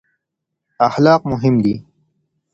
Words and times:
اخلاق 0.87 1.21
مهم 1.31 1.55
دي. 1.63 1.75